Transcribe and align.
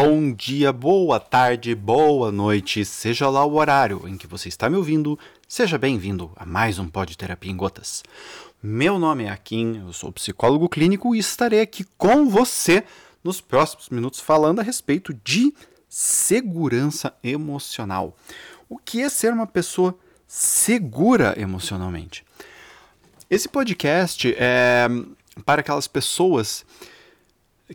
Bom 0.00 0.32
dia, 0.32 0.72
boa 0.72 1.18
tarde, 1.18 1.74
boa 1.74 2.30
noite, 2.30 2.84
seja 2.84 3.28
lá 3.28 3.44
o 3.44 3.56
horário 3.56 4.06
em 4.06 4.16
que 4.16 4.28
você 4.28 4.48
está 4.48 4.70
me 4.70 4.76
ouvindo, 4.76 5.18
seja 5.48 5.76
bem-vindo 5.76 6.30
a 6.36 6.46
mais 6.46 6.78
um 6.78 6.88
Pod 6.88 7.18
Terapia 7.18 7.50
em 7.50 7.56
Gotas. 7.56 8.04
Meu 8.62 8.96
nome 8.96 9.24
é 9.24 9.28
Akin, 9.28 9.82
eu 9.84 9.92
sou 9.92 10.12
psicólogo 10.12 10.68
clínico 10.68 11.16
e 11.16 11.18
estarei 11.18 11.60
aqui 11.60 11.84
com 11.96 12.28
você 12.28 12.84
nos 13.24 13.40
próximos 13.40 13.88
minutos 13.88 14.20
falando 14.20 14.60
a 14.60 14.62
respeito 14.62 15.12
de 15.24 15.52
segurança 15.88 17.12
emocional. 17.20 18.16
O 18.68 18.78
que 18.78 19.02
é 19.02 19.08
ser 19.08 19.32
uma 19.32 19.48
pessoa 19.48 19.98
segura 20.28 21.34
emocionalmente? 21.36 22.24
Esse 23.28 23.48
podcast 23.48 24.32
é 24.38 24.86
para 25.44 25.60
aquelas 25.60 25.88
pessoas 25.88 26.64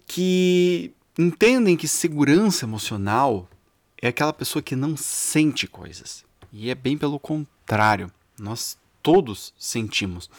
que 0.08 0.94
entendem 1.18 1.78
que 1.78 1.88
segurança 1.88 2.66
emocional 2.66 3.48
é 4.02 4.08
aquela 4.08 4.34
pessoa 4.34 4.62
que 4.62 4.76
não 4.76 4.98
sente 4.98 5.68
coisas. 5.68 6.24
E 6.52 6.70
é 6.70 6.76
bem 6.76 6.98
pelo 6.98 7.20
contrário. 7.20 8.12
Nós 8.38 8.78
todos 9.02 9.54
sentimos. 9.58 10.30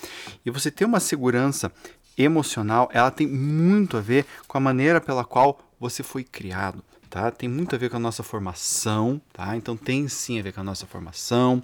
E 0.45 0.51
você 0.51 0.71
ter 0.71 0.85
uma 0.85 1.01
segurança 1.01 1.73
emocional, 2.17 2.89
ela 2.93 3.11
tem 3.11 3.27
muito 3.27 3.97
a 3.97 4.01
ver 4.01 4.25
com 4.47 4.57
a 4.57 4.61
maneira 4.61 5.01
pela 5.01 5.25
qual 5.25 5.61
você 5.79 6.03
foi 6.03 6.25
criado. 6.25 6.83
Tá? 7.11 7.31
Tem 7.31 7.49
muito 7.49 7.75
a 7.75 7.79
ver 7.79 7.91
com 7.91 7.97
a 7.97 8.01
nossa 8.01 8.25
formação, 8.25 9.21
tá? 9.33 9.57
Então 9.57 9.77
tem 9.77 10.09
sim 10.09 10.41
a 10.41 10.43
ver 10.43 10.53
com 10.53 10.61
a 10.61 10.65
nossa 10.65 10.85
formação. 10.85 11.63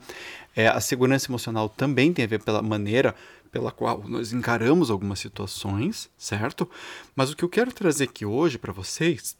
É, 0.54 0.68
a 0.68 0.80
segurança 0.80 1.28
emocional 1.28 1.68
também 1.68 2.12
tem 2.12 2.24
a 2.24 2.28
ver 2.28 2.40
pela 2.40 2.62
maneira 2.62 3.16
pela 3.50 3.72
qual 3.72 4.04
nós 4.08 4.32
encaramos 4.32 4.90
algumas 4.90 5.18
situações, 5.18 6.08
certo? 6.16 6.68
Mas 7.14 7.30
o 7.30 7.36
que 7.36 7.44
eu 7.44 7.48
quero 7.48 7.72
trazer 7.72 8.04
aqui 8.04 8.24
hoje 8.24 8.58
para 8.58 8.72
vocês 8.72 9.36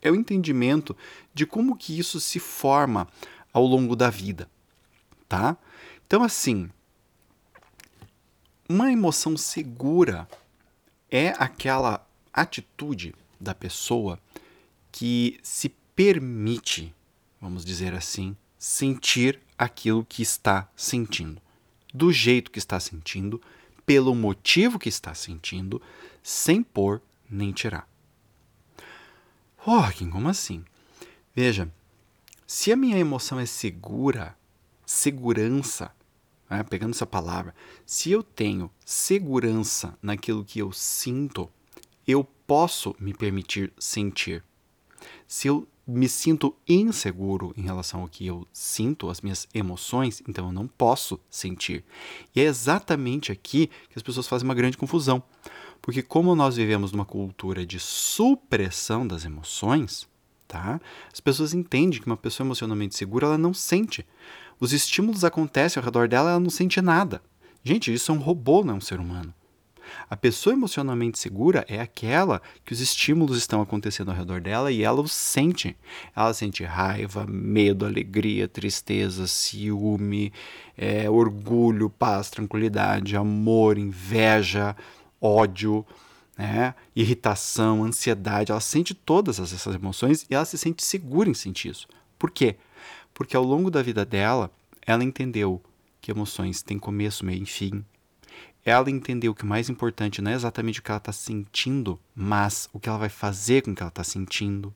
é 0.00 0.10
o 0.10 0.14
entendimento 0.14 0.96
de 1.34 1.44
como 1.44 1.76
que 1.76 1.98
isso 1.98 2.20
se 2.20 2.38
forma 2.38 3.06
ao 3.52 3.66
longo 3.66 3.94
da 3.94 4.08
vida, 4.08 4.48
tá? 5.28 5.56
Então 6.06 6.22
assim, 6.22 6.70
uma 8.68 8.90
emoção 8.90 9.36
segura 9.36 10.28
é 11.10 11.34
aquela 11.38 12.06
atitude 12.32 13.14
da 13.38 13.54
pessoa 13.54 14.18
que 14.90 15.38
se 15.42 15.68
permite, 15.94 16.94
vamos 17.40 17.64
dizer 17.64 17.94
assim, 17.94 18.34
sentir 18.58 19.40
aquilo 19.58 20.04
que 20.04 20.22
está 20.22 20.68
sentindo 20.74 21.40
do 21.92 22.12
jeito 22.12 22.50
que 22.50 22.58
está 22.58 22.78
sentindo, 22.78 23.40
pelo 23.84 24.14
motivo 24.14 24.78
que 24.78 24.88
está 24.88 25.14
sentindo, 25.14 25.80
sem 26.22 26.62
pôr 26.62 27.00
nem 27.28 27.52
tirar. 27.52 27.88
Oh, 29.66 29.82
como 30.10 30.28
assim? 30.28 30.64
Veja, 31.34 31.70
se 32.46 32.72
a 32.72 32.76
minha 32.76 32.98
emoção 32.98 33.38
é 33.38 33.46
segura, 33.46 34.36
segurança, 34.84 35.92
né, 36.48 36.62
pegando 36.62 36.94
essa 36.94 37.06
palavra, 37.06 37.54
se 37.86 38.10
eu 38.10 38.22
tenho 38.22 38.70
segurança 38.84 39.96
naquilo 40.02 40.44
que 40.44 40.58
eu 40.58 40.72
sinto, 40.72 41.48
eu 42.06 42.24
posso 42.24 42.96
me 42.98 43.14
permitir 43.14 43.72
sentir. 43.78 44.42
Se 45.28 45.46
eu 45.46 45.68
me 45.90 46.08
sinto 46.08 46.54
inseguro 46.68 47.52
em 47.56 47.62
relação 47.62 48.02
ao 48.02 48.08
que 48.08 48.26
eu 48.26 48.46
sinto, 48.52 49.10
as 49.10 49.20
minhas 49.20 49.48
emoções, 49.52 50.22
então 50.28 50.46
eu 50.46 50.52
não 50.52 50.66
posso 50.66 51.18
sentir. 51.28 51.84
E 52.34 52.40
é 52.40 52.44
exatamente 52.44 53.32
aqui 53.32 53.66
que 53.66 53.96
as 53.96 54.02
pessoas 54.02 54.28
fazem 54.28 54.48
uma 54.48 54.54
grande 54.54 54.76
confusão. 54.76 55.22
Porque 55.82 56.02
como 56.02 56.34
nós 56.34 56.56
vivemos 56.56 56.92
numa 56.92 57.04
cultura 57.04 57.66
de 57.66 57.80
supressão 57.80 59.06
das 59.06 59.24
emoções, 59.24 60.06
tá? 60.46 60.80
As 61.12 61.20
pessoas 61.20 61.54
entendem 61.54 62.00
que 62.00 62.06
uma 62.06 62.16
pessoa 62.16 62.46
emocionalmente 62.46 62.96
segura, 62.96 63.26
ela 63.26 63.38
não 63.38 63.54
sente. 63.54 64.06
Os 64.60 64.72
estímulos 64.72 65.24
acontecem 65.24 65.80
ao 65.80 65.84
redor 65.84 66.06
dela, 66.06 66.30
ela 66.30 66.40
não 66.40 66.50
sente 66.50 66.80
nada. 66.80 67.22
Gente, 67.64 67.92
isso 67.92 68.12
é 68.12 68.14
um 68.14 68.18
robô, 68.18 68.62
não 68.62 68.74
é 68.74 68.76
um 68.76 68.80
ser 68.80 69.00
humano. 69.00 69.34
A 70.08 70.16
pessoa 70.16 70.54
emocionalmente 70.54 71.18
segura 71.18 71.64
é 71.68 71.80
aquela 71.80 72.40
que 72.64 72.72
os 72.72 72.80
estímulos 72.80 73.36
estão 73.38 73.60
acontecendo 73.60 74.10
ao 74.10 74.16
redor 74.16 74.40
dela 74.40 74.70
e 74.70 74.82
ela 74.82 75.00
os 75.00 75.12
sente. 75.12 75.76
Ela 76.14 76.32
sente 76.34 76.64
raiva, 76.64 77.26
medo, 77.26 77.86
alegria, 77.86 78.48
tristeza, 78.48 79.26
ciúme, 79.26 80.32
é, 80.76 81.08
orgulho, 81.08 81.90
paz, 81.90 82.30
tranquilidade, 82.30 83.16
amor, 83.16 83.78
inveja, 83.78 84.76
ódio. 85.20 85.84
Né? 86.38 86.74
irritação, 86.96 87.84
ansiedade, 87.84 88.50
ela 88.50 88.62
sente 88.62 88.94
todas 88.94 89.38
essas 89.38 89.74
emoções 89.74 90.26
e 90.30 90.34
ela 90.34 90.46
se 90.46 90.56
sente 90.56 90.82
segura 90.82 91.28
em 91.28 91.34
sentir 91.34 91.68
isso. 91.68 91.86
Por 92.18 92.30
quê? 92.30 92.56
Porque 93.12 93.36
ao 93.36 93.44
longo 93.44 93.70
da 93.70 93.82
vida 93.82 94.06
dela, 94.06 94.50
ela 94.86 95.04
entendeu 95.04 95.60
que 96.00 96.10
emoções 96.10 96.62
têm 96.62 96.78
começo, 96.78 97.24
meio 97.24 97.42
e 97.42 97.46
fim, 97.46 97.84
ela 98.64 98.90
entendeu 98.90 99.34
que 99.34 99.44
o 99.44 99.46
mais 99.46 99.68
importante 99.68 100.20
não 100.20 100.30
é 100.30 100.34
exatamente 100.34 100.80
o 100.80 100.82
que 100.82 100.90
ela 100.90 100.98
está 100.98 101.12
sentindo, 101.12 101.98
mas 102.14 102.68
o 102.72 102.78
que 102.78 102.88
ela 102.88 102.98
vai 102.98 103.08
fazer 103.08 103.62
com 103.62 103.70
o 103.70 103.74
que 103.74 103.82
ela 103.82 103.88
está 103.88 104.04
sentindo. 104.04 104.72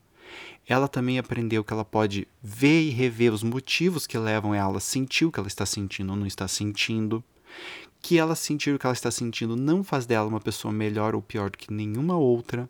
Ela 0.67 0.89
também 0.89 1.19
aprendeu 1.19 1.63
que 1.63 1.73
ela 1.73 1.85
pode 1.85 2.27
ver 2.43 2.83
e 2.83 2.91
rever 2.91 3.33
os 3.33 3.43
motivos 3.43 4.07
que 4.07 4.17
levam 4.17 4.55
ela 4.55 4.79
a 4.79 4.81
sentir 4.81 5.27
o 5.27 5.33
que 5.33 5.39
ela 5.39 5.49
está 5.49 5.67
sentindo 5.67 6.11
ou 6.11 6.17
não 6.17 6.27
está 6.27 6.49
sentindo. 6.49 7.23
Que 8.01 8.19
ela 8.19 8.35
sentir 8.35 8.75
o 8.75 8.79
que 8.79 8.87
ela 8.87 8.95
está 8.95 9.11
sentindo 9.11 9.57
não 9.57 9.85
faz 9.85 10.07
dela 10.07 10.27
uma 10.27 10.41
pessoa 10.41 10.73
melhor 10.73 11.15
ou 11.15 11.21
pior 11.21 11.51
do 11.51 11.59
que 11.59 11.73
nenhuma 11.73 12.17
outra. 12.17 12.69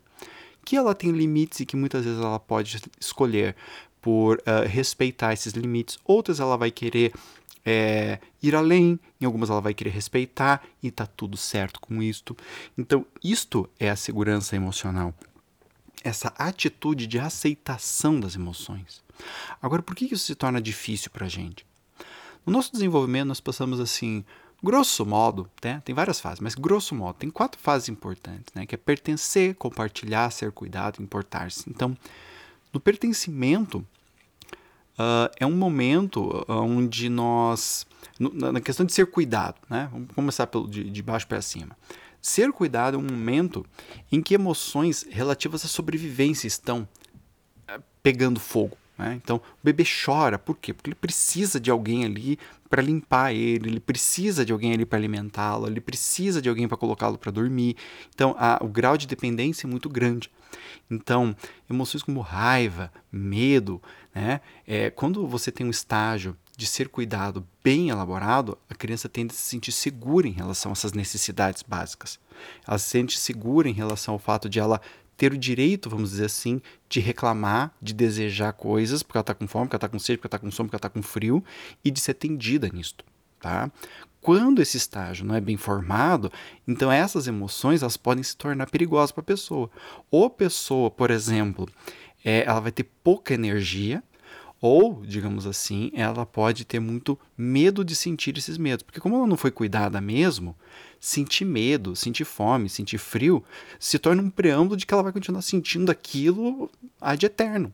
Que 0.65 0.75
ela 0.75 0.93
tem 0.93 1.11
limites 1.11 1.61
e 1.61 1.65
que 1.65 1.77
muitas 1.77 2.03
vezes 2.03 2.19
ela 2.19 2.39
pode 2.39 2.81
escolher 2.99 3.55
por 4.01 4.37
uh, 4.37 4.67
respeitar 4.67 5.33
esses 5.33 5.53
limites, 5.53 5.97
outras 6.05 6.39
ela 6.39 6.55
vai 6.55 6.69
querer 6.69 7.11
é, 7.65 8.19
ir 8.41 8.55
além, 8.55 8.99
em 9.19 9.25
algumas 9.25 9.49
ela 9.49 9.59
vai 9.59 9.73
querer 9.73 9.89
respeitar 9.89 10.61
e 10.83 10.91
tá 10.91 11.05
tudo 11.05 11.35
certo 11.35 11.79
com 11.81 12.01
isto. 12.01 12.37
Então, 12.77 13.05
isto 13.23 13.67
é 13.79 13.89
a 13.89 13.95
segurança 13.95 14.55
emocional. 14.55 15.13
Essa 16.03 16.27
atitude 16.37 17.07
de 17.07 17.17
aceitação 17.17 18.19
das 18.19 18.35
emoções. 18.35 19.03
Agora, 19.59 19.81
por 19.81 19.95
que 19.95 20.05
isso 20.05 20.25
se 20.25 20.35
torna 20.35 20.61
difícil 20.61 21.09
para 21.09 21.25
a 21.25 21.29
gente? 21.29 21.65
No 22.45 22.53
nosso 22.53 22.71
desenvolvimento, 22.71 23.29
nós 23.29 23.39
passamos 23.39 23.79
assim, 23.79 24.23
grosso 24.61 25.03
modo, 25.03 25.49
né? 25.63 25.81
tem 25.83 25.95
várias 25.95 26.19
fases, 26.19 26.39
mas 26.39 26.53
grosso 26.53 26.93
modo, 26.93 27.15
tem 27.15 27.31
quatro 27.31 27.59
fases 27.59 27.89
importantes, 27.89 28.53
né? 28.53 28.67
que 28.67 28.75
é 28.75 28.77
pertencer, 28.77 29.55
compartilhar, 29.55 30.29
ser 30.29 30.51
cuidado, 30.51 31.01
importar-se. 31.01 31.67
Então, 31.67 31.97
no 32.71 32.79
pertencimento, 32.79 33.83
uh, 34.99 35.31
é 35.39 35.45
um 35.45 35.55
momento 35.55 36.45
onde 36.47 37.09
nós, 37.09 37.85
na 38.19 38.61
questão 38.61 38.85
de 38.85 38.93
ser 38.93 39.05
cuidado, 39.07 39.55
né? 39.69 39.89
vamos 39.91 40.09
começar 40.13 40.47
pelo, 40.47 40.67
de, 40.67 40.89
de 40.89 41.01
baixo 41.01 41.27
para 41.27 41.41
cima. 41.41 41.77
Ser 42.21 42.51
cuidado 42.51 42.95
é 42.95 42.99
um 42.99 43.03
momento 43.03 43.65
em 44.11 44.21
que 44.21 44.33
emoções 44.33 45.05
relativas 45.09 45.63
à 45.63 45.67
sobrevivência 45.67 46.47
estão 46.47 46.87
uh, 47.69 47.81
pegando 48.01 48.39
fogo. 48.39 48.77
Né? 48.97 49.19
Então, 49.21 49.37
o 49.37 49.41
bebê 49.63 49.83
chora, 49.83 50.39
por 50.39 50.57
quê? 50.57 50.73
Porque 50.73 50.89
ele 50.89 50.95
precisa 50.95 51.59
de 51.59 51.69
alguém 51.69 52.05
ali 52.05 52.39
para 52.75 52.81
limpar 52.81 53.33
ele, 53.33 53.69
ele 53.69 53.79
precisa 53.79 54.43
de 54.43 54.51
alguém 54.51 54.73
ali 54.73 54.85
para 54.85 54.97
alimentá-lo, 54.97 55.65
ele 55.65 55.79
precisa 55.79 56.41
de 56.41 56.49
alguém 56.49 56.67
para 56.67 56.75
colocá-lo 56.75 57.17
para 57.17 57.31
dormir. 57.31 57.77
Então, 58.13 58.35
a, 58.37 58.59
o 58.61 58.67
grau 58.67 58.97
de 58.97 59.07
dependência 59.07 59.65
é 59.65 59.69
muito 59.69 59.87
grande. 59.87 60.29
Então, 60.91 61.33
emoções 61.69 62.03
como 62.03 62.19
raiva, 62.19 62.91
medo, 63.09 63.81
né? 64.13 64.41
É, 64.67 64.89
quando 64.89 65.25
você 65.25 65.53
tem 65.53 65.65
um 65.65 65.69
estágio 65.69 66.35
de 66.57 66.67
ser 66.67 66.89
cuidado 66.89 67.47
bem 67.63 67.91
elaborado, 67.91 68.57
a 68.69 68.75
criança 68.75 69.07
tende 69.07 69.31
a 69.31 69.37
se 69.37 69.43
sentir 69.43 69.71
segura 69.71 70.27
em 70.27 70.31
relação 70.31 70.73
a 70.73 70.73
essas 70.73 70.91
necessidades 70.91 71.63
básicas. 71.63 72.19
Ela 72.67 72.77
se 72.77 72.89
sente 72.89 73.17
segura 73.17 73.69
em 73.69 73.73
relação 73.73 74.15
ao 74.15 74.19
fato 74.19 74.49
de 74.49 74.59
ela 74.59 74.81
ter 75.17 75.33
o 75.33 75.37
direito, 75.37 75.89
vamos 75.89 76.11
dizer 76.11 76.25
assim, 76.25 76.61
de 76.89 76.99
reclamar, 76.99 77.73
de 77.81 77.93
desejar 77.93 78.53
coisas, 78.53 79.01
porque 79.01 79.17
ela 79.17 79.21
está 79.21 79.33
com 79.33 79.47
fome, 79.47 79.65
porque 79.65 79.75
ela 79.75 79.79
está 79.79 79.89
com 79.89 79.99
sede, 79.99 80.17
porque 80.17 80.27
ela 80.27 80.37
está 80.37 80.39
com 80.39 80.51
sono, 80.51 80.67
porque 80.67 80.75
ela 80.75 80.79
está 80.79 80.89
com 80.89 81.01
frio, 81.01 81.43
e 81.83 81.91
de 81.91 81.99
ser 81.99 82.11
atendida 82.11 82.69
nisto. 82.69 83.05
Tá? 83.39 83.71
Quando 84.21 84.61
esse 84.61 84.75
estágio 84.75 85.25
não 85.25 85.35
é 85.35 85.41
bem 85.41 85.55
formado, 85.55 86.31
então 86.67 86.91
essas 86.91 87.27
emoções 87.27 87.83
elas 87.83 87.95
podem 87.95 88.23
se 88.23 88.35
tornar 88.35 88.69
perigosas 88.69 89.11
para 89.11 89.21
a 89.21 89.25
pessoa. 89.25 89.69
Ou 90.09 90.29
pessoa, 90.29 90.89
por 90.89 91.11
exemplo, 91.11 91.69
é, 92.23 92.43
ela 92.43 92.59
vai 92.59 92.71
ter 92.71 92.85
pouca 93.03 93.35
energia, 93.35 94.03
ou, 94.61 95.03
digamos 95.05 95.45
assim, 95.45 95.91
ela 95.93 96.25
pode 96.25 96.65
ter 96.65 96.79
muito 96.79 97.19
medo 97.37 97.83
de 97.83 97.95
sentir 97.95 98.37
esses 98.37 98.57
medos. 98.57 98.83
Porque 98.83 98.99
como 98.99 99.15
ela 99.15 99.27
não 99.27 99.37
foi 99.37 99.51
cuidada 99.51 99.99
mesmo, 99.99 100.55
sentir 100.99 101.45
medo, 101.45 101.95
sentir 101.95 102.25
fome, 102.25 102.69
sentir 102.69 102.97
frio, 102.97 103.43
se 103.79 103.99
torna 103.99 104.21
um 104.21 104.29
preâmbulo 104.29 104.77
de 104.77 104.85
que 104.85 104.93
ela 104.93 105.03
vai 105.03 105.11
continuar 105.11 105.41
sentindo 105.41 105.91
aquilo 105.91 106.71
ad 106.99 107.25
eterno. 107.25 107.73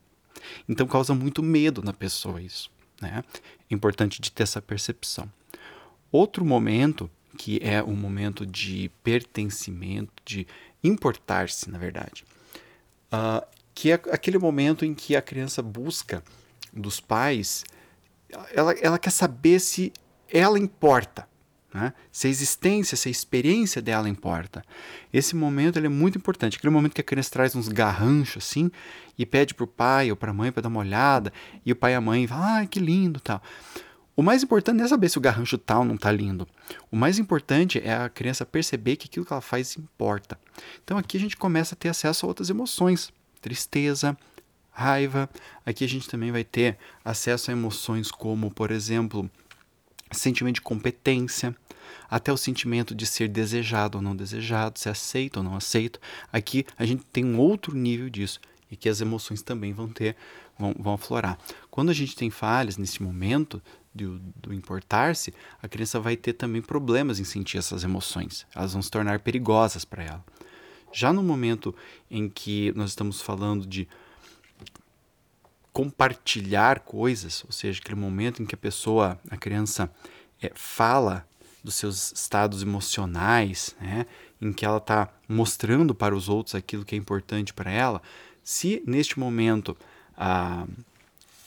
Então 0.68 0.88
causa 0.88 1.14
muito 1.14 1.44
medo 1.44 1.82
na 1.84 1.94
pessoa 1.94 2.42
isso. 2.42 2.70
Né? 3.02 3.24
É 3.70 3.74
importante 3.74 4.22
de 4.22 4.32
ter 4.32 4.44
essa 4.44 4.62
percepção. 4.62 5.32
Outro 6.12 6.44
momento, 6.44 7.10
que 7.38 7.60
é 7.64 7.82
um 7.82 7.96
momento 7.96 8.46
de 8.46 8.92
pertencimento, 9.04 10.12
de 10.26 10.46
importar-se, 10.84 11.70
na 11.70 11.78
verdade, 11.78 12.26
uh, 13.14 13.46
que 13.74 13.92
é 13.92 13.94
aquele 13.94 14.38
momento 14.38 14.84
em 14.84 14.94
que 14.94 15.16
a 15.16 15.22
criança 15.22 15.62
busca 15.62 16.22
dos 16.72 17.00
pais, 17.00 17.64
ela, 18.54 18.74
ela 18.74 19.00
quer 19.00 19.12
saber 19.12 19.60
se 19.60 19.92
ela 20.32 20.58
importa. 20.58 21.28
Né? 21.74 21.94
Se 22.12 22.28
a 22.28 22.30
existência, 22.30 22.98
se 22.98 23.08
a 23.08 23.12
experiência 23.12 23.82
dela 23.82 24.10
importa. 24.10 24.64
Esse 25.12 25.36
momento 25.36 25.78
ele 25.80 25.88
é 25.88 25.90
muito 25.90 26.18
importante. 26.18 26.58
Aquele 26.58 26.74
momento 26.74 26.94
que 26.94 27.02
a 27.02 27.04
criança 27.04 27.32
traz 27.32 27.56
uns 27.56 27.68
garranchos 27.68 28.44
assim 28.44 28.70
e 29.18 29.26
pede 29.26 29.54
para 29.54 29.64
o 29.64 29.68
pai 29.68 30.12
ou 30.12 30.18
para 30.18 30.32
a 30.32 30.34
mãe 30.34 30.52
para 30.52 30.64
dar 30.64 30.70
uma 30.70 30.80
olhada, 30.80 31.32
e 31.66 31.72
o 31.72 31.76
pai 31.76 31.94
e 31.94 31.96
a 31.96 32.02
mãe 32.02 32.28
falam, 32.28 32.64
ah, 32.64 32.66
que 32.66 32.80
lindo 32.80 33.20
tal. 33.20 33.42
O 34.16 34.22
mais 34.24 34.44
importante 34.44 34.78
não 34.78 34.86
é 34.86 34.88
saber 34.88 35.10
se 35.10 35.18
o 35.18 35.22
garrancho 35.22 35.58
tal 35.58 35.86
não 35.86 35.96
está 35.96 36.12
lindo. 36.12 36.48
O 36.92 36.96
mais 36.96 37.18
importante 37.18 37.82
é 37.84 37.94
a 37.94 38.10
criança 38.10 38.46
perceber 38.46 38.98
que 38.98 39.08
aquilo 39.08 39.26
que 39.26 39.32
ela 39.32 39.42
faz 39.42 39.78
importa. 39.78 40.38
Então 40.84 40.98
aqui 40.98 41.18
a 41.18 41.20
gente 41.20 41.38
começa 41.38 41.74
a 41.74 41.78
ter 41.78 41.90
acesso 41.90 42.26
a 42.26 42.28
outras 42.28 42.50
emoções. 42.50 43.12
Tristeza, 43.42 44.18
raiva. 44.72 45.30
Aqui 45.66 45.84
a 45.84 45.88
gente 45.88 46.08
também 46.08 46.32
vai 46.32 46.44
ter 46.44 46.78
acesso 47.04 47.52
a 47.52 47.54
emoções 47.54 48.10
como, 48.10 48.50
por 48.50 48.72
exemplo, 48.72 49.30
sentimento 50.12 50.56
de 50.56 50.62
competência, 50.62 51.56
até 52.10 52.32
o 52.32 52.38
sentimento 52.38 52.94
de 52.94 53.06
ser 53.06 53.28
desejado 53.28 53.98
ou 53.98 54.02
não 54.02 54.16
desejado, 54.16 54.80
ser 54.80 54.90
aceito 54.90 55.38
ou 55.38 55.44
não 55.44 55.56
aceito. 55.56 56.00
Aqui 56.32 56.66
a 56.78 56.86
gente 56.86 57.04
tem 57.06 57.24
um 57.24 57.38
outro 57.38 57.76
nível 57.76 58.10
disso 58.10 58.40
e 58.70 58.76
que 58.76 58.90
as 58.90 59.02
emoções 59.02 59.42
também 59.42 59.74
vão 59.74 59.88
ter, 59.88 60.16
vão, 60.58 60.74
vão 60.78 60.94
aflorar. 60.94 61.38
Quando 61.70 61.90
a 61.90 61.94
gente 61.94 62.16
tem 62.16 62.30
falhas 62.30 62.78
nesse 62.78 63.04
momento 63.04 63.62
do, 63.94 64.20
do 64.36 64.54
importar-se, 64.54 65.34
a 65.62 65.68
criança 65.68 66.00
vai 66.00 66.16
ter 66.16 66.34
também 66.34 66.62
problemas 66.62 67.20
em 67.20 67.24
sentir 67.24 67.58
essas 67.58 67.84
emoções. 67.84 68.46
Elas 68.56 68.74
vão 68.74 68.82
se 68.82 68.90
tornar 68.90 69.20
perigosas 69.20 69.84
para 69.84 70.04
ela. 70.04 70.26
Já 70.94 71.14
no 71.14 71.24
momento 71.24 71.74
em 72.10 72.30
que 72.30 72.74
nós 72.76 72.92
estamos 72.92 73.22
falando 73.22 73.66
de 73.66 73.88
compartilhar 75.74 76.82
coisas, 76.82 77.44
ou 77.46 77.52
seja, 77.52 77.80
aquele 77.80 78.00
momento 78.00 78.42
em 78.42 78.46
que 78.46 78.56
a 78.56 78.58
pessoa, 78.58 79.20
a 79.30 79.38
criança, 79.38 79.90
é, 80.42 80.52
fala 80.54 81.26
dos 81.64 81.76
seus 81.76 82.12
estados 82.12 82.62
emocionais, 82.62 83.76
né, 83.80 84.06
em 84.42 84.52
que 84.52 84.66
ela 84.66 84.78
está 84.78 85.10
mostrando 85.28 85.94
para 85.94 86.16
os 86.16 86.28
outros 86.28 86.56
aquilo 86.56 86.84
que 86.84 86.96
é 86.96 86.98
importante 86.98 87.54
para 87.54 87.72
ela, 87.72 88.02
se 88.44 88.82
neste 88.86 89.20
momento 89.20 89.78
a, 90.18 90.66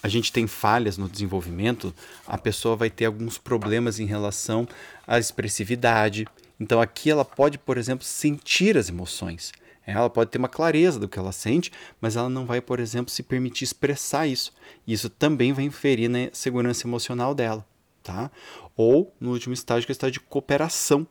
a 0.02 0.08
gente 0.08 0.32
tem 0.32 0.46
falhas 0.46 0.96
no 0.96 1.08
desenvolvimento, 1.08 1.94
a 2.26 2.38
pessoa 2.38 2.76
vai 2.76 2.90
ter 2.90 3.06
alguns 3.06 3.36
problemas 3.36 3.98
em 3.98 4.06
relação 4.06 4.68
à 5.06 5.18
expressividade. 5.18 6.26
Então 6.58 6.80
aqui 6.80 7.10
ela 7.10 7.24
pode, 7.24 7.58
por 7.58 7.76
exemplo, 7.76 8.04
sentir 8.04 8.78
as 8.78 8.88
emoções. 8.88 9.52
Ela 9.86 10.08
pode 10.08 10.30
ter 10.30 10.38
uma 10.38 10.48
clareza 10.48 10.98
do 10.98 11.08
que 11.08 11.18
ela 11.18 11.32
sente, 11.32 11.70
mas 12.00 12.16
ela 12.16 12.28
não 12.28 12.46
vai, 12.46 12.60
por 12.60 12.80
exemplo, 12.80 13.12
se 13.12 13.22
permitir 13.22 13.64
expressar 13.64 14.26
isso. 14.26 14.52
Isso 14.86 15.10
também 15.10 15.52
vai 15.52 15.64
inferir 15.64 16.08
na 16.08 16.30
segurança 16.32 16.86
emocional 16.86 17.34
dela, 17.34 17.66
tá? 18.02 18.30
Ou 18.76 19.14
no 19.20 19.32
último 19.32 19.52
estágio, 19.52 19.86
que 19.86 19.92
é 19.92 19.92
o 19.92 19.96
estágio 19.96 20.14
de 20.14 20.20
cooperação, 20.20 21.06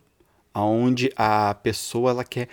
onde 0.55 1.11
a 1.15 1.53
pessoa 1.55 2.11
ela 2.11 2.23
quer 2.23 2.47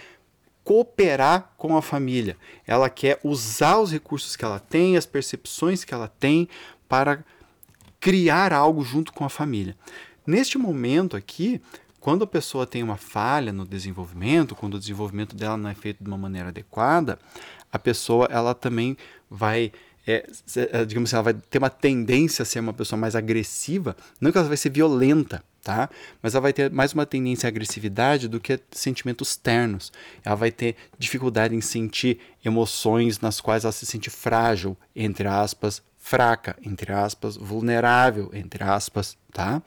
cooperar 0.63 1.53
com 1.57 1.77
a 1.77 1.83
família. 1.83 2.37
Ela 2.67 2.89
quer 2.89 3.19
usar 3.25 3.79
os 3.79 3.91
recursos 3.91 4.37
que 4.37 4.45
ela 4.45 4.59
tem, 4.59 4.97
as 4.97 5.07
percepções 5.07 5.85
que 5.85 5.95
ela 5.95 6.09
tem 6.09 6.49
para 6.89 7.25
criar 7.99 8.53
algo 8.53 8.83
junto 8.83 9.13
com 9.13 9.25
a 9.25 9.29
família. 9.29 9.77
Neste 10.27 10.59
momento 10.59 11.17
aqui, 11.17 11.61
quando 12.01 12.25
a 12.25 12.27
pessoa 12.27 12.67
tem 12.67 12.83
uma 12.83 12.97
falha 12.97 13.53
no 13.53 13.67
desenvolvimento, 13.67 14.57
quando 14.57 14.75
o 14.75 14.79
desenvolvimento 14.79 15.37
dela 15.37 15.57
não 15.57 15.69
é 15.69 15.75
feito 15.75 16.03
de 16.03 16.09
uma 16.09 16.19
maneira 16.19 16.49
adequada, 16.49 17.19
a 17.71 17.79
pessoa 17.79 18.27
ela 18.31 18.55
também 18.55 18.97
vai 19.31 19.71
é, 20.07 20.27
é, 20.57 20.85
digamos 20.85 21.11
assim, 21.11 21.17
ela 21.17 21.23
vai 21.23 21.35
ter 21.35 21.59
uma 21.59 21.71
tendência 21.71 22.43
a 22.43 22.47
ser 22.47 22.59
uma 22.61 22.73
pessoa 22.73 22.99
mais 22.99 23.15
agressiva, 23.15 23.95
não 24.21 24.33
que 24.33 24.39
ela 24.39 24.49
vai 24.49 24.57
ser 24.57 24.71
violenta, 24.71 25.45
tá? 25.63 25.91
Mas 26.23 26.35
ela 26.35 26.41
vai 26.41 26.53
ter 26.53 26.71
mais 26.71 26.93
uma 26.93 27.05
tendência 27.05 27.47
à 27.47 27.49
agressividade 27.49 28.27
do 28.27 28.41
que 28.41 28.59
sentimentos 28.71 29.37
ternos. 29.37 29.93
Ela 30.25 30.35
vai 30.35 30.51
ter 30.51 30.75
dificuldade 30.99 31.55
em 31.55 31.61
sentir 31.61 32.19
emoções 32.45 33.21
nas 33.21 33.41
quais 33.41 33.65
ela 33.65 33.73
se 33.73 33.85
sente 33.85 34.09
frágil, 34.09 34.77
entre 34.97 35.29
aspas, 35.29 35.83
fraca, 35.99 36.57
entre 36.65 36.93
aspas, 36.93 37.37
vulnerável, 37.37 38.31
entre 38.33 38.65
aspas, 38.65 39.19
tá? 39.33 39.63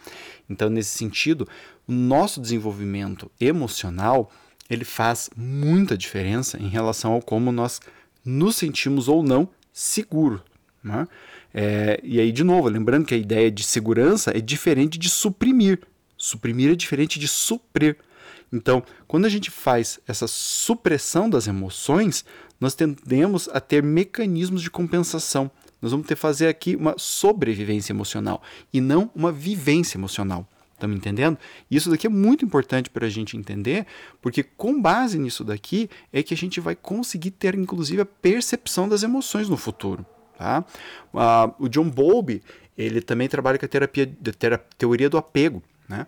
Então, 0.50 0.70
nesse 0.70 0.98
sentido, 0.98 1.48
o 1.88 1.92
nosso 1.92 2.40
desenvolvimento 2.40 3.30
emocional 3.40 4.32
ele 4.70 4.86
faz 4.86 5.30
muita 5.36 5.98
diferença 5.98 6.58
em 6.58 6.68
relação 6.68 7.14
ao 7.14 7.22
como 7.22 7.52
nós 7.52 7.80
nos 8.24 8.56
sentimos 8.56 9.08
ou 9.08 9.22
não 9.22 9.50
seguros. 9.72 10.42
Né? 10.84 11.08
É, 11.54 12.00
e 12.04 12.20
aí, 12.20 12.32
de 12.32 12.44
novo, 12.44 12.68
lembrando 12.70 13.06
que 13.06 13.14
a 13.14 13.18
ideia 13.18 13.52
de 13.52 13.64
segurança 13.64 14.32
é 14.36 14.42
diferente 14.42 14.98
de 14.98 15.10
suprimir. 15.10 15.82
Suprimir 16.18 16.72
é 16.72 16.76
diferente 16.76 17.20
de 17.20 17.28
suprir. 17.28 17.98
Então, 18.52 18.84
quando 19.08 19.26
a 19.26 19.30
gente 19.30 19.50
faz 19.52 20.00
essa 20.08 20.28
supressão 20.28 21.30
das 21.30 21.48
emoções, 21.48 22.24
nós 22.60 22.76
tendemos 22.76 23.50
a 23.52 23.60
ter 23.60 23.84
mecanismos 23.84 24.62
de 24.62 24.70
compensação. 24.70 25.52
Nós 25.82 25.92
vamos 25.92 26.08
ter 26.08 26.16
que 26.16 26.22
fazer 26.22 26.48
aqui 26.48 26.76
uma 26.76 26.96
sobrevivência 26.98 27.92
emocional 27.92 28.42
e 28.72 28.80
não 28.80 29.12
uma 29.14 29.32
vivência 29.32 29.98
emocional. 29.98 30.48
Estamos 30.84 30.98
entendendo? 30.98 31.38
Isso 31.72 31.90
daqui 31.90 32.08
é 32.08 32.10
muito 32.10 32.44
importante 32.44 32.90
para 32.90 33.06
a 33.06 33.10
gente 33.10 33.38
entender, 33.38 33.88
porque 34.22 34.44
com 34.44 34.82
base 34.82 35.18
nisso 35.18 35.42
daqui 35.42 35.90
é 36.12 36.22
que 36.22 36.34
a 36.34 36.38
gente 36.38 36.60
vai 36.60 36.76
conseguir 36.76 37.32
ter, 37.32 37.56
inclusive, 37.56 38.02
a 38.02 38.06
percepção 38.06 38.90
das 38.90 39.02
emoções 39.02 39.48
no 39.48 39.56
futuro. 39.56 40.06
Tá? 40.38 40.66
Uh, 41.14 41.64
o 41.66 41.70
John 41.70 41.90
Bowlby 41.90 42.42
ele 42.78 43.00
também 43.00 43.30
trabalha 43.30 43.58
com 43.58 43.66
a 43.66 43.70
terapia, 43.70 44.12
teoria 44.78 45.10
do 45.10 45.18
apego. 45.18 45.64
Né? 45.88 46.06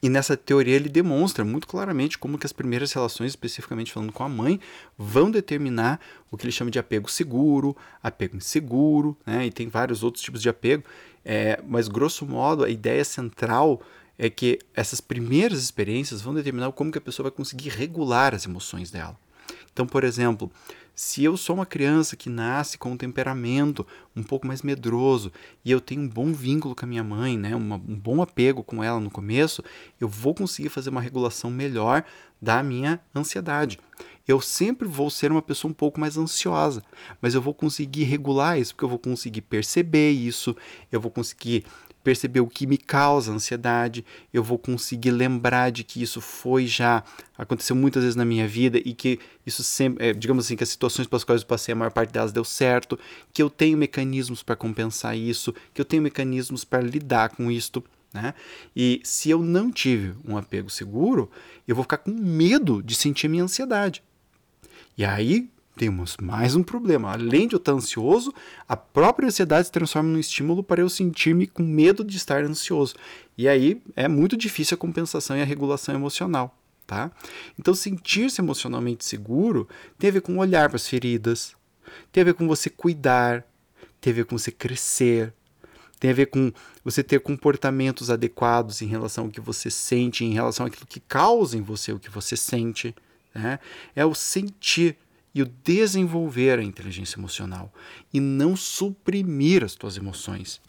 E 0.00 0.08
nessa 0.08 0.36
teoria 0.36 0.76
ele 0.76 0.88
demonstra 0.88 1.44
muito 1.44 1.66
claramente 1.66 2.18
como 2.18 2.38
que 2.38 2.46
as 2.46 2.52
primeiras 2.52 2.92
relações, 2.92 3.32
especificamente 3.32 3.92
falando 3.92 4.12
com 4.12 4.22
a 4.22 4.28
mãe, 4.28 4.60
vão 4.96 5.28
determinar 5.28 5.98
o 6.30 6.36
que 6.36 6.44
ele 6.44 6.52
chama 6.52 6.70
de 6.70 6.78
apego 6.78 7.10
seguro, 7.10 7.76
apego 8.00 8.36
inseguro, 8.36 9.16
né? 9.26 9.46
e 9.46 9.50
tem 9.50 9.68
vários 9.68 10.04
outros 10.04 10.22
tipos 10.22 10.40
de 10.40 10.48
apego. 10.48 10.84
É, 11.24 11.60
mas, 11.66 11.88
grosso 11.88 12.26
modo, 12.26 12.64
a 12.64 12.70
ideia 12.70 13.04
central 13.04 13.80
é 14.18 14.28
que 14.28 14.58
essas 14.74 15.00
primeiras 15.00 15.62
experiências 15.62 16.20
vão 16.22 16.34
determinar 16.34 16.70
como 16.72 16.92
que 16.92 16.98
a 16.98 17.00
pessoa 17.00 17.28
vai 17.28 17.36
conseguir 17.36 17.70
regular 17.70 18.34
as 18.34 18.44
emoções 18.44 18.90
dela. 18.90 19.16
Então, 19.72 19.86
por 19.86 20.04
exemplo, 20.04 20.50
se 20.94 21.24
eu 21.24 21.36
sou 21.36 21.56
uma 21.56 21.64
criança 21.64 22.16
que 22.16 22.28
nasce 22.28 22.76
com 22.76 22.92
um 22.92 22.96
temperamento 22.96 23.86
um 24.14 24.22
pouco 24.22 24.46
mais 24.46 24.62
medroso 24.62 25.32
e 25.64 25.70
eu 25.70 25.80
tenho 25.80 26.02
um 26.02 26.08
bom 26.08 26.32
vínculo 26.32 26.74
com 26.74 26.84
a 26.84 26.88
minha 26.88 27.02
mãe, 27.02 27.38
né, 27.38 27.56
uma, 27.56 27.76
um 27.76 27.96
bom 27.96 28.20
apego 28.20 28.62
com 28.62 28.84
ela 28.84 29.00
no 29.00 29.10
começo, 29.10 29.64
eu 29.98 30.08
vou 30.08 30.34
conseguir 30.34 30.68
fazer 30.68 30.90
uma 30.90 31.00
regulação 31.00 31.50
melhor 31.50 32.04
da 32.40 32.62
minha 32.62 33.00
ansiedade. 33.14 33.78
Eu 34.26 34.40
sempre 34.40 34.86
vou 34.86 35.10
ser 35.10 35.32
uma 35.32 35.42
pessoa 35.42 35.70
um 35.70 35.74
pouco 35.74 36.00
mais 36.00 36.16
ansiosa, 36.16 36.82
mas 37.20 37.34
eu 37.34 37.42
vou 37.42 37.54
conseguir 37.54 38.04
regular 38.04 38.58
isso, 38.58 38.74
porque 38.74 38.84
eu 38.84 38.88
vou 38.88 38.98
conseguir 38.98 39.42
perceber 39.42 40.12
isso, 40.12 40.56
eu 40.90 41.00
vou 41.00 41.10
conseguir 41.10 41.64
perceber 42.02 42.40
o 42.40 42.46
que 42.46 42.66
me 42.66 42.76
causa 42.76 43.32
ansiedade, 43.32 44.04
eu 44.32 44.42
vou 44.42 44.58
conseguir 44.58 45.10
lembrar 45.10 45.70
de 45.70 45.84
que 45.84 46.02
isso 46.02 46.20
foi 46.20 46.66
já 46.66 47.02
aconteceu 47.38 47.76
muitas 47.76 48.02
vezes 48.02 48.16
na 48.16 48.24
minha 48.24 48.46
vida 48.46 48.78
e 48.84 48.92
que 48.92 49.18
isso 49.46 49.62
sempre, 49.62 50.06
é, 50.08 50.12
digamos 50.12 50.44
assim, 50.44 50.56
que 50.56 50.64
as 50.64 50.68
situações 50.68 51.06
pelas 51.06 51.24
quais 51.24 51.42
eu 51.42 51.46
passei 51.46 51.72
a 51.72 51.76
maior 51.76 51.90
parte 51.90 52.12
delas 52.12 52.32
deu 52.32 52.44
certo, 52.44 52.98
que 53.32 53.42
eu 53.42 53.48
tenho 53.48 53.78
mecanismos 53.78 54.42
para 54.42 54.56
compensar 54.56 55.16
isso, 55.16 55.54
que 55.72 55.80
eu 55.80 55.84
tenho 55.84 56.02
mecanismos 56.02 56.64
para 56.64 56.82
lidar 56.82 57.30
com 57.30 57.50
isto. 57.50 57.82
Né? 58.12 58.34
E 58.76 59.00
se 59.04 59.30
eu 59.30 59.42
não 59.42 59.70
tive 59.70 60.14
um 60.26 60.36
apego 60.36 60.68
seguro, 60.68 61.30
eu 61.66 61.74
vou 61.74 61.84
ficar 61.84 61.98
com 61.98 62.10
medo 62.10 62.82
de 62.82 62.94
sentir 62.94 63.28
minha 63.28 63.44
ansiedade. 63.44 64.02
E 64.96 65.04
aí 65.04 65.48
temos 65.76 66.16
mais 66.20 66.54
um 66.54 66.62
problema. 66.62 67.12
Além 67.12 67.48
de 67.48 67.54
eu 67.54 67.58
estar 67.58 67.72
ansioso, 67.72 68.32
a 68.68 68.76
própria 68.76 69.26
ansiedade 69.26 69.66
se 69.66 69.72
transforma 69.72 70.10
num 70.10 70.18
estímulo 70.18 70.62
para 70.62 70.82
eu 70.82 70.88
sentir-me 70.88 71.46
com 71.46 71.62
medo 71.62 72.04
de 72.04 72.16
estar 72.16 72.44
ansioso. 72.44 72.94
E 73.36 73.48
aí 73.48 73.80
é 73.96 74.06
muito 74.06 74.36
difícil 74.36 74.74
a 74.74 74.78
compensação 74.78 75.36
e 75.36 75.40
a 75.40 75.46
regulação 75.46 75.94
emocional. 75.94 76.56
Tá? 76.86 77.10
Então, 77.58 77.74
sentir-se 77.74 78.40
emocionalmente 78.40 79.04
seguro 79.04 79.66
tem 79.98 80.10
a 80.10 80.12
ver 80.12 80.20
com 80.20 80.36
olhar 80.36 80.68
para 80.68 80.76
as 80.76 80.86
feridas, 80.86 81.56
tem 82.10 82.20
a 82.20 82.24
ver 82.24 82.34
com 82.34 82.46
você 82.46 82.68
cuidar, 82.68 83.46
tem 83.98 84.12
a 84.12 84.16
ver 84.16 84.24
com 84.26 84.36
você 84.36 84.50
crescer, 84.50 85.32
tem 85.98 86.10
a 86.10 86.14
ver 86.14 86.26
com 86.26 86.52
você 86.84 87.02
ter 87.02 87.20
comportamentos 87.20 88.10
adequados 88.10 88.82
em 88.82 88.86
relação 88.86 89.24
ao 89.24 89.30
que 89.30 89.40
você 89.40 89.70
sente, 89.70 90.24
em 90.24 90.34
relação 90.34 90.66
àquilo 90.66 90.84
que 90.84 91.00
causa 91.00 91.56
em 91.56 91.62
você 91.62 91.92
o 91.92 91.98
que 91.98 92.10
você 92.10 92.36
sente. 92.36 92.94
Né? 93.34 93.58
É 93.94 94.04
o 94.04 94.14
sentir 94.14 94.96
e 95.34 95.42
o 95.42 95.46
desenvolver 95.46 96.58
a 96.58 96.62
inteligência 96.62 97.18
emocional 97.18 97.72
e 98.12 98.20
não 98.20 98.54
suprimir 98.54 99.64
as 99.64 99.74
tuas 99.74 99.96
emoções, 99.96 100.60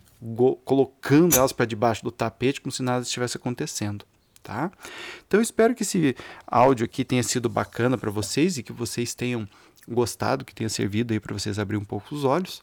colocando 0.63 1.35
elas 1.35 1.51
para 1.51 1.65
debaixo 1.65 2.03
do 2.03 2.11
tapete 2.11 2.61
como 2.61 2.71
se 2.71 2.81
nada 2.81 3.03
estivesse 3.03 3.37
acontecendo. 3.37 4.05
Tá? 4.41 4.71
Então 5.25 5.41
espero 5.41 5.73
que 5.73 5.83
esse 5.83 6.15
áudio 6.45 6.85
aqui 6.85 7.05
tenha 7.05 7.23
sido 7.23 7.47
bacana 7.47 7.97
para 7.97 8.11
vocês 8.11 8.57
e 8.57 8.63
que 8.63 8.73
vocês 8.73 9.15
tenham 9.15 9.47
gostado, 9.87 10.43
que 10.43 10.53
tenha 10.53 10.69
servido 10.69 11.13
aí 11.13 11.19
para 11.19 11.33
vocês 11.33 11.57
abrir 11.57 11.77
um 11.77 11.85
pouco 11.85 12.13
os 12.13 12.23
olhos. 12.23 12.61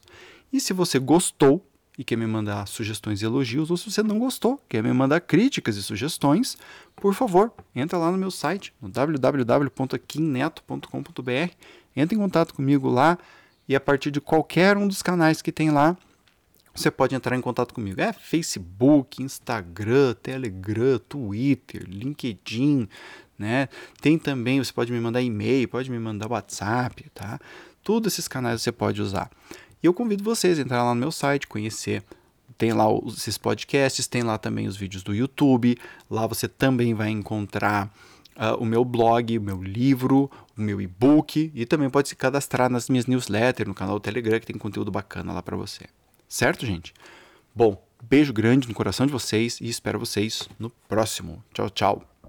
E 0.53 0.59
se 0.59 0.73
você 0.73 0.99
gostou 0.99 1.65
e 1.97 2.03
quer 2.03 2.15
me 2.15 2.25
mandar 2.25 2.67
sugestões 2.67 3.21
e 3.21 3.25
elogios, 3.25 3.69
ou 3.69 3.77
se 3.77 3.91
você 3.91 4.01
não 4.01 4.17
gostou, 4.17 4.59
quer 4.69 4.81
me 4.81 4.93
mandar 4.93 5.19
críticas 5.21 5.77
e 5.77 5.83
sugestões, 5.83 6.57
por 6.95 7.13
favor, 7.13 7.51
entra 7.75 7.97
lá 7.97 8.11
no 8.11 8.17
meu 8.17 8.31
site, 8.31 8.73
no 8.81 8.89
www.aquineto.com.br, 8.89 11.53
entre 11.95 12.15
em 12.15 12.19
contato 12.19 12.53
comigo 12.53 12.89
lá 12.89 13.17
e 13.67 13.75
a 13.75 13.79
partir 13.79 14.11
de 14.11 14.21
qualquer 14.21 14.77
um 14.77 14.87
dos 14.87 15.01
canais 15.01 15.41
que 15.41 15.51
tem 15.51 15.69
lá, 15.69 15.97
você 16.73 16.89
pode 16.89 17.13
entrar 17.13 17.35
em 17.35 17.41
contato 17.41 17.73
comigo. 17.73 17.99
É 17.99 18.13
Facebook, 18.13 19.21
Instagram, 19.21 20.13
Telegram, 20.13 20.97
Twitter, 20.99 21.83
LinkedIn, 21.87 22.87
né? 23.37 23.67
Tem 24.01 24.17
também, 24.17 24.63
você 24.63 24.71
pode 24.71 24.91
me 24.91 24.99
mandar 24.99 25.21
e-mail, 25.21 25.67
pode 25.67 25.91
me 25.91 25.99
mandar 25.99 26.31
WhatsApp, 26.31 27.09
tá? 27.13 27.39
Todos 27.83 28.13
esses 28.13 28.27
canais 28.27 28.61
você 28.61 28.71
pode 28.71 29.01
usar. 29.01 29.29
E 29.81 29.87
eu 29.87 29.93
convido 29.93 30.23
vocês 30.23 30.59
a 30.59 30.61
entrar 30.61 30.83
lá 30.83 30.93
no 30.93 30.99
meu 30.99 31.11
site, 31.11 31.47
conhecer. 31.47 32.03
Tem 32.57 32.73
lá 32.73 32.91
os, 32.91 33.17
esses 33.17 33.37
podcasts, 33.37 34.07
tem 34.07 34.21
lá 34.21 34.37
também 34.37 34.67
os 34.67 34.77
vídeos 34.77 35.03
do 35.03 35.13
YouTube. 35.13 35.77
Lá 36.09 36.27
você 36.27 36.47
também 36.47 36.93
vai 36.93 37.09
encontrar 37.09 37.91
uh, 38.35 38.55
o 38.61 38.65
meu 38.65 38.85
blog, 38.85 39.37
o 39.37 39.41
meu 39.41 39.61
livro, 39.61 40.29
o 40.57 40.61
meu 40.61 40.79
e-book 40.81 41.51
e 41.53 41.65
também 41.65 41.89
pode 41.89 42.09
se 42.09 42.15
cadastrar 42.15 42.69
nas 42.69 42.89
minhas 42.89 43.07
newsletters, 43.07 43.67
no 43.67 43.73
canal 43.73 43.95
do 43.95 44.01
Telegram, 44.01 44.39
que 44.39 44.45
tem 44.45 44.57
conteúdo 44.57 44.91
bacana 44.91 45.33
lá 45.33 45.41
para 45.41 45.57
você. 45.57 45.85
Certo, 46.27 46.65
gente? 46.65 46.93
Bom, 47.53 47.81
beijo 48.01 48.31
grande 48.31 48.67
no 48.67 48.73
coração 48.73 49.05
de 49.05 49.11
vocês 49.11 49.59
e 49.59 49.67
espero 49.67 49.99
vocês 49.99 50.47
no 50.59 50.69
próximo. 50.87 51.43
Tchau, 51.53 51.69
tchau. 51.69 52.10